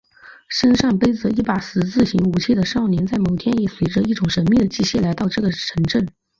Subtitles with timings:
[0.49, 6.07] 身上背着一把十字型武器的少年在某天也随着一种神祕的机械来到这个城镇。